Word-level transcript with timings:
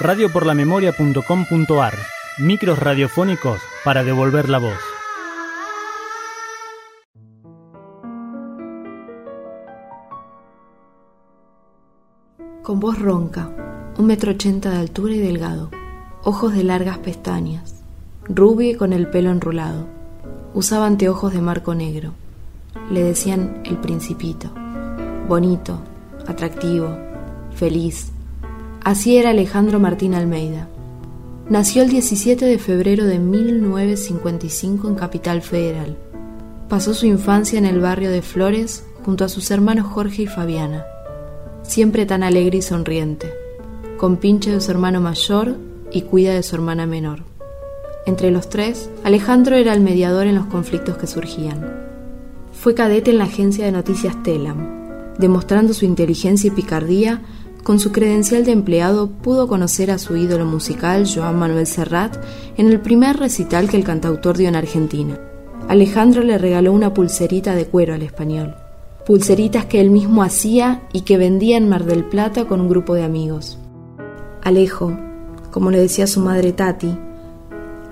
radioporlamemoria.com.ar 0.00 1.94
Micros 2.38 2.78
radiofónicos 2.78 3.60
para 3.84 4.04
devolver 4.04 4.48
la 4.48 4.58
voz. 4.58 4.78
Con 12.62 12.78
voz 12.78 12.96
ronca, 13.00 13.50
un 13.98 14.06
metro 14.06 14.30
ochenta 14.30 14.70
de 14.70 14.76
altura 14.76 15.14
y 15.14 15.18
delgado, 15.18 15.70
ojos 16.22 16.54
de 16.54 16.62
largas 16.62 16.98
pestañas, 16.98 17.82
rubio 18.28 18.70
y 18.70 18.74
con 18.76 18.92
el 18.92 19.08
pelo 19.08 19.30
enrulado. 19.30 19.88
Usaba 20.54 20.86
anteojos 20.86 21.32
de 21.32 21.40
marco 21.40 21.74
negro. 21.74 22.12
Le 22.92 23.02
decían 23.02 23.62
el 23.64 23.78
principito. 23.78 24.48
Bonito, 25.26 25.80
atractivo, 26.28 26.96
feliz. 27.56 28.12
Así 28.88 29.18
era 29.18 29.28
Alejandro 29.28 29.78
Martín 29.78 30.14
Almeida. 30.14 30.66
Nació 31.50 31.82
el 31.82 31.90
17 31.90 32.46
de 32.46 32.58
febrero 32.58 33.04
de 33.04 33.18
1955 33.18 34.88
en 34.88 34.94
Capital 34.94 35.42
Federal. 35.42 35.98
Pasó 36.70 36.94
su 36.94 37.04
infancia 37.04 37.58
en 37.58 37.66
el 37.66 37.80
barrio 37.80 38.10
de 38.10 38.22
Flores 38.22 38.86
junto 39.04 39.26
a 39.26 39.28
sus 39.28 39.50
hermanos 39.50 39.88
Jorge 39.92 40.22
y 40.22 40.26
Fabiana. 40.26 40.86
Siempre 41.64 42.06
tan 42.06 42.22
alegre 42.22 42.56
y 42.56 42.62
sonriente. 42.62 43.30
Con 43.98 44.16
pinche 44.16 44.52
de 44.52 44.60
su 44.62 44.70
hermano 44.70 45.02
mayor 45.02 45.56
y 45.92 46.00
cuida 46.00 46.32
de 46.32 46.42
su 46.42 46.56
hermana 46.56 46.86
menor. 46.86 47.24
Entre 48.06 48.30
los 48.30 48.48
tres, 48.48 48.88
Alejandro 49.04 49.56
era 49.56 49.74
el 49.74 49.82
mediador 49.82 50.26
en 50.26 50.36
los 50.36 50.46
conflictos 50.46 50.96
que 50.96 51.06
surgían. 51.06 51.60
Fue 52.54 52.74
cadete 52.74 53.10
en 53.10 53.18
la 53.18 53.24
agencia 53.24 53.66
de 53.66 53.72
noticias 53.72 54.22
Telam. 54.22 55.14
Demostrando 55.18 55.74
su 55.74 55.84
inteligencia 55.84 56.48
y 56.48 56.52
picardía, 56.52 57.20
con 57.68 57.78
su 57.78 57.92
credencial 57.92 58.46
de 58.46 58.52
empleado 58.52 59.10
pudo 59.10 59.46
conocer 59.46 59.90
a 59.90 59.98
su 59.98 60.16
ídolo 60.16 60.46
musical, 60.46 61.04
Joan 61.06 61.38
Manuel 61.38 61.66
Serrat, 61.66 62.16
en 62.56 62.68
el 62.68 62.80
primer 62.80 63.18
recital 63.18 63.68
que 63.68 63.76
el 63.76 63.84
cantautor 63.84 64.38
dio 64.38 64.48
en 64.48 64.56
Argentina. 64.56 65.20
Alejandro 65.68 66.22
le 66.22 66.38
regaló 66.38 66.72
una 66.72 66.94
pulserita 66.94 67.54
de 67.54 67.66
cuero 67.66 67.92
al 67.92 68.00
español. 68.00 68.56
Pulseritas 69.04 69.66
que 69.66 69.82
él 69.82 69.90
mismo 69.90 70.22
hacía 70.22 70.88
y 70.94 71.02
que 71.02 71.18
vendía 71.18 71.58
en 71.58 71.68
Mar 71.68 71.84
del 71.84 72.04
Plata 72.04 72.46
con 72.46 72.62
un 72.62 72.70
grupo 72.70 72.94
de 72.94 73.04
amigos. 73.04 73.58
Alejo, 74.42 74.98
como 75.50 75.70
le 75.70 75.78
decía 75.78 76.06
su 76.06 76.20
madre 76.20 76.54
Tati, 76.54 76.96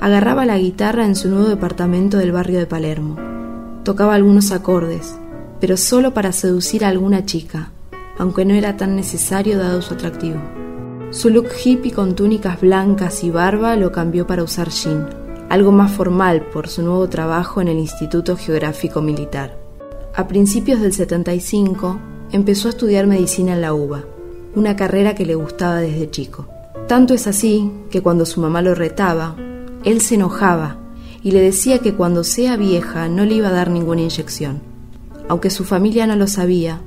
agarraba 0.01 0.47
la 0.47 0.57
guitarra 0.57 1.05
en 1.05 1.17
su 1.17 1.29
nuevo 1.29 1.51
departamento 1.51 2.17
del 2.17 2.33
barrio 2.33 2.61
de 2.61 2.67
Palermo. 2.67 3.17
Tocaba 3.85 4.15
algunos 4.15 4.53
acordes, 4.53 5.19
pero 5.61 5.77
solo 5.77 6.15
para 6.15 6.33
seducir 6.33 6.83
a 6.83 6.89
alguna 6.89 7.27
chica, 7.27 7.73
aunque 8.19 8.45
no 8.45 8.55
era 8.55 8.77
tan 8.77 8.97
necesario 8.97 9.59
dado 9.59 9.83
su 9.83 9.95
atractivo. 9.95 10.41
Su 11.11 11.31
look 11.31 11.49
hippie 11.65 11.93
con 11.93 12.15
túnicas 12.15 12.61
blancas 12.61 13.23
y 13.25 13.31
barba 13.31 13.77
lo 13.77 13.93
cambió 13.93 14.27
para 14.27 14.43
usar 14.43 14.71
jean, 14.71 15.09
algo 15.49 15.73
más 15.73 15.93
formal 15.93 16.43
por 16.53 16.69
su 16.69 16.83
nuevo 16.83 17.09
trabajo 17.09 17.61
en 17.61 17.69
el 17.69 17.79
Instituto 17.79 18.37
Geográfico 18.37 19.01
Militar. 19.01 19.57
A 20.15 20.27
principios 20.27 20.81
del 20.81 20.93
75 20.93 21.99
empezó 22.33 22.69
a 22.69 22.71
estudiar 22.71 23.07
medicina 23.07 23.53
en 23.53 23.61
la 23.61 23.75
UBA, 23.75 24.05
una 24.55 24.75
carrera 24.75 25.15
que 25.15 25.27
le 25.27 25.35
gustaba 25.35 25.77
desde 25.77 26.11
chico. 26.11 26.49
Tanto 26.89 27.15
es 27.15 27.27
así 27.27 27.71
que 27.91 28.01
cuando 28.01 28.27
su 28.27 28.41
mamá 28.41 28.63
lo 28.63 28.75
retaba, 28.75 29.37
él 29.85 30.01
se 30.01 30.17
enojaba 30.17 30.79
y 31.23 31.33
le 31.33 31.41
decía 31.41 31.81
que 31.81 31.95
cuando 31.95 32.25
sea 32.25 32.57
vieja 32.57 33.09
no 33.09 33.25
le 33.25 33.35
iba 33.35 33.49
a 33.49 33.53
dar 33.53 33.71
ninguna 33.71 34.03
inyección. 34.03 34.61
Aunque 35.29 35.51
su 35.51 35.65
familia 35.65 36.07
no 36.07 36.17
lo 36.17 36.29
sabía, 36.29 36.81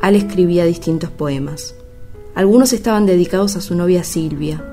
Al 0.00 0.16
escribía 0.16 0.64
distintos 0.64 1.10
poemas. 1.10 1.74
Algunos 2.34 2.72
estaban 2.72 3.04
dedicados 3.04 3.56
a 3.56 3.60
su 3.60 3.74
novia 3.74 4.02
Silvia, 4.02 4.64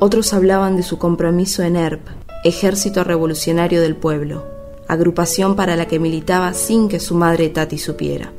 otros 0.00 0.34
hablaban 0.34 0.76
de 0.76 0.82
su 0.82 0.98
compromiso 0.98 1.62
en 1.62 1.76
ERP, 1.76 2.08
Ejército 2.44 3.04
Revolucionario 3.04 3.80
del 3.80 3.94
Pueblo, 3.94 4.44
agrupación 4.88 5.54
para 5.54 5.76
la 5.76 5.86
que 5.86 6.00
militaba 6.00 6.52
sin 6.54 6.88
que 6.88 6.98
su 6.98 7.14
madre 7.14 7.48
Tati 7.50 7.78
supiera. 7.78 8.32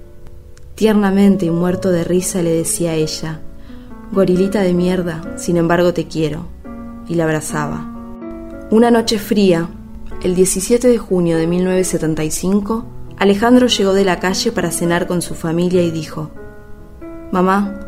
Tiernamente 0.75 1.45
y 1.45 1.49
muerto 1.51 1.89
de 1.89 2.03
risa 2.03 2.41
le 2.41 2.51
decía 2.51 2.91
a 2.91 2.95
ella, 2.95 3.39
Gorilita 4.11 4.61
de 4.61 4.73
mierda, 4.73 5.37
sin 5.37 5.57
embargo 5.57 5.93
te 5.93 6.07
quiero, 6.07 6.47
y 7.07 7.15
la 7.15 7.23
abrazaba. 7.23 7.91
Una 8.71 8.91
noche 8.91 9.19
fría, 9.19 9.69
el 10.21 10.35
17 10.35 10.87
de 10.87 10.97
junio 10.97 11.37
de 11.37 11.47
1975, 11.47 12.85
Alejandro 13.17 13.67
llegó 13.67 13.93
de 13.93 14.03
la 14.03 14.19
calle 14.19 14.51
para 14.51 14.71
cenar 14.71 15.07
con 15.07 15.21
su 15.21 15.35
familia 15.35 15.81
y 15.81 15.89
dijo, 15.89 16.31
Mamá, 17.31 17.79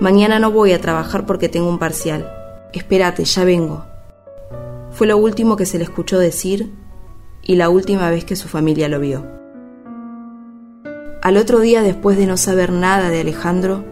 mañana 0.00 0.38
no 0.38 0.52
voy 0.52 0.72
a 0.72 0.80
trabajar 0.80 1.26
porque 1.26 1.48
tengo 1.48 1.68
un 1.68 1.80
parcial. 1.80 2.30
Espérate, 2.72 3.24
ya 3.24 3.44
vengo. 3.44 3.84
Fue 4.92 5.08
lo 5.08 5.16
último 5.16 5.56
que 5.56 5.66
se 5.66 5.78
le 5.78 5.84
escuchó 5.84 6.20
decir 6.20 6.72
y 7.42 7.56
la 7.56 7.70
última 7.70 8.08
vez 8.08 8.24
que 8.24 8.36
su 8.36 8.46
familia 8.46 8.88
lo 8.88 9.00
vio. 9.00 9.26
Al 11.22 11.36
otro 11.36 11.58
día, 11.58 11.82
después 11.82 12.16
de 12.16 12.26
no 12.26 12.36
saber 12.36 12.70
nada 12.70 13.10
de 13.10 13.20
Alejandro, 13.20 13.84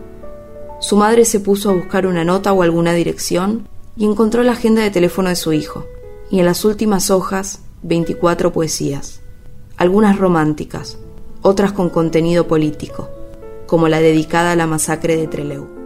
su 0.79 0.97
madre 0.97 1.25
se 1.25 1.41
puso 1.41 1.71
a 1.71 1.75
buscar 1.75 2.07
una 2.07 2.23
nota 2.23 2.53
o 2.53 2.63
alguna 2.63 2.93
dirección 2.93 3.67
y 3.97 4.05
encontró 4.05 4.45
la 4.45 4.53
agenda 4.53 4.83
de 4.83 4.91
teléfono 4.93 5.31
de 5.31 5.37
su 5.37 5.53
hijo, 5.53 5.85
y 6.31 6.39
en 6.39 6.47
las 6.47 6.65
últimas 6.65 7.11
hojas 7.11 7.63
24 7.83 8.53
poesías 8.53 9.26
algunas 9.77 10.17
románticas, 10.19 10.99
otras 11.43 11.73
con 11.73 11.91
contenido 11.91 12.49
político, 12.49 13.11
como 13.67 13.89
la 13.89 14.01
dedicada 14.01 14.53
a 14.53 14.57
la 14.57 14.67
masacre 14.67 15.17
de 15.17 15.27
Trelew. 15.27 15.77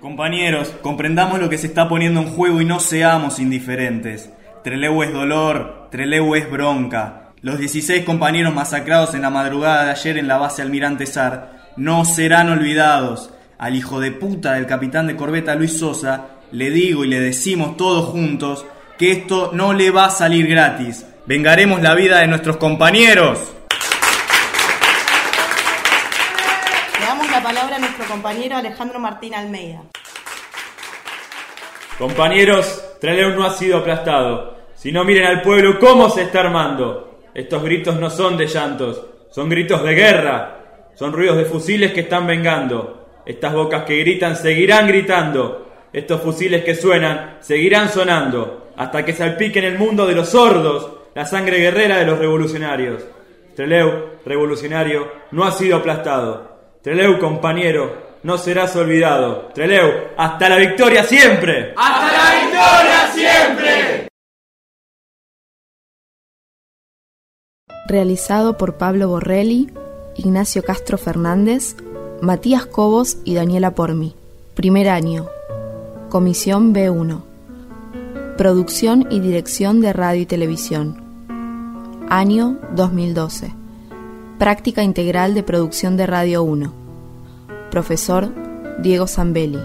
Compañeros, 0.00 0.68
comprendamos 0.82 1.40
lo 1.40 1.48
que 1.48 1.58
se 1.58 1.66
está 1.66 1.88
poniendo 1.88 2.20
en 2.20 2.28
juego 2.28 2.60
y 2.60 2.64
no 2.64 2.80
seamos 2.80 3.38
indiferentes. 3.38 4.30
Trelew 4.62 5.02
es 5.02 5.12
dolor, 5.12 5.88
Trelew 5.90 6.34
es 6.34 6.50
bronca. 6.50 7.32
Los 7.40 7.58
16 7.58 8.04
compañeros 8.04 8.54
masacrados 8.54 9.14
en 9.14 9.22
la 9.22 9.30
madrugada 9.30 9.84
de 9.84 9.90
ayer 9.92 10.18
en 10.18 10.28
la 10.28 10.38
base 10.38 10.62
Almirante 10.62 11.06
Sar 11.06 11.55
no 11.76 12.04
serán 12.04 12.50
olvidados. 12.50 13.30
Al 13.58 13.74
hijo 13.74 14.00
de 14.00 14.12
puta 14.12 14.54
del 14.54 14.66
capitán 14.66 15.06
de 15.06 15.16
corbeta 15.16 15.54
Luis 15.54 15.78
Sosa 15.78 16.26
le 16.52 16.70
digo 16.70 17.04
y 17.04 17.08
le 17.08 17.20
decimos 17.20 17.76
todos 17.76 18.10
juntos 18.10 18.64
que 18.98 19.12
esto 19.12 19.50
no 19.52 19.72
le 19.72 19.90
va 19.90 20.06
a 20.06 20.10
salir 20.10 20.46
gratis. 20.46 21.06
Vengaremos 21.26 21.82
la 21.82 21.94
vida 21.94 22.20
de 22.20 22.28
nuestros 22.28 22.56
compañeros. 22.56 23.38
Le 27.00 27.06
damos 27.06 27.30
la 27.30 27.42
palabra 27.42 27.76
a 27.76 27.78
nuestro 27.78 28.04
compañero 28.06 28.56
Alejandro 28.56 28.98
Martín 28.98 29.34
Almeida. 29.34 29.82
Compañeros, 31.98 32.82
Trelew 33.00 33.34
no 33.34 33.44
ha 33.44 33.54
sido 33.54 33.78
aplastado. 33.78 34.56
Si 34.74 34.92
no 34.92 35.04
miren 35.04 35.26
al 35.26 35.42
pueblo 35.42 35.78
cómo 35.78 36.10
se 36.10 36.22
está 36.22 36.40
armando. 36.40 37.20
Estos 37.34 37.62
gritos 37.62 37.98
no 37.98 38.08
son 38.08 38.36
de 38.36 38.46
llantos, 38.46 39.02
son 39.30 39.48
gritos 39.48 39.82
de 39.82 39.94
guerra. 39.94 40.65
Son 40.96 41.12
ruidos 41.12 41.36
de 41.36 41.44
fusiles 41.44 41.92
que 41.92 42.00
están 42.00 42.26
vengando. 42.26 43.06
Estas 43.26 43.52
bocas 43.52 43.84
que 43.84 43.98
gritan 43.98 44.34
seguirán 44.34 44.88
gritando. 44.88 45.70
Estos 45.92 46.22
fusiles 46.22 46.64
que 46.64 46.74
suenan 46.74 47.36
seguirán 47.40 47.90
sonando 47.90 48.72
hasta 48.76 49.04
que 49.04 49.12
salpiquen 49.12 49.64
el 49.64 49.78
mundo 49.78 50.06
de 50.06 50.14
los 50.14 50.30
sordos 50.30 50.90
la 51.14 51.26
sangre 51.26 51.58
guerrera 51.58 51.98
de 51.98 52.06
los 52.06 52.18
revolucionarios. 52.18 53.02
Treleu, 53.54 54.20
revolucionario, 54.24 55.10
no 55.32 55.44
ha 55.44 55.52
sido 55.52 55.76
aplastado. 55.76 56.78
Treleu, 56.82 57.18
compañero, 57.18 58.16
no 58.22 58.36
serás 58.38 58.74
olvidado. 58.76 59.50
Treleu, 59.54 60.08
hasta 60.16 60.48
la 60.48 60.56
victoria 60.56 61.04
siempre. 61.04 61.74
¡Hasta 61.76 62.12
la 62.12 62.42
victoria 62.42 63.06
siempre! 63.12 64.08
Realizado 67.86 68.56
por 68.56 68.76
Pablo 68.76 69.08
Borrelli 69.08 69.70
Ignacio 70.18 70.62
Castro 70.62 70.98
Fernández, 70.98 71.76
Matías 72.22 72.66
Cobos 72.66 73.18
y 73.24 73.34
Daniela 73.34 73.74
Pormi. 73.74 74.14
Primer 74.54 74.88
año. 74.88 75.26
Comisión 76.08 76.74
B1. 76.74 77.22
Producción 78.38 79.06
y 79.10 79.20
dirección 79.20 79.80
de 79.80 79.92
radio 79.92 80.22
y 80.22 80.26
televisión. 80.26 81.02
Año 82.08 82.58
2012. 82.74 83.52
Práctica 84.38 84.82
integral 84.82 85.34
de 85.34 85.42
producción 85.42 85.96
de 85.96 86.06
Radio 86.06 86.42
1. 86.42 86.72
Profesor 87.70 88.32
Diego 88.82 89.06
Zambelli. 89.06 89.60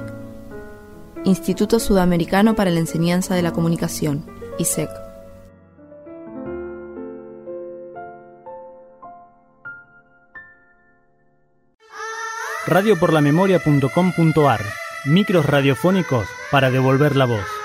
Instituto 1.23 1.79
Sudamericano 1.79 2.55
para 2.55 2.71
la 2.71 2.79
Enseñanza 2.79 3.35
de 3.35 3.43
la 3.43 3.51
Comunicación, 3.51 4.25
ISEC. 4.57 4.89
radioporlamemoria.com.ar 12.67 14.61
Micros 15.05 15.45
radiofónicos 15.45 16.27
para 16.51 16.69
devolver 16.69 17.15
la 17.15 17.25
voz. 17.25 17.60